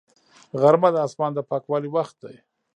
غرمه 0.61 0.89
د 0.93 0.97
اسمان 1.07 1.31
د 1.35 1.39
پاکوالي 1.49 1.89
وخت 1.95 2.15
دی 2.23 2.35